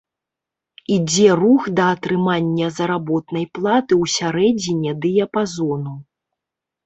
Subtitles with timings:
[0.93, 5.93] Ідзе рух да атрымання заработнай платы ў сярэдзіне дыяпазону.